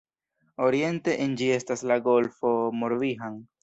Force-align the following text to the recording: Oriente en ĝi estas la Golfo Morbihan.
Oriente 0.67 1.13
en 1.27 1.37
ĝi 1.43 1.51
estas 1.59 1.87
la 1.93 2.01
Golfo 2.11 2.59
Morbihan. 2.83 3.43